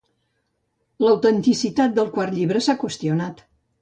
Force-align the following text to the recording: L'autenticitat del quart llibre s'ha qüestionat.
L'autenticitat 1.03 1.93
del 1.99 2.09
quart 2.17 2.35
llibre 2.39 2.63
s'ha 2.69 2.77
qüestionat. 2.85 3.45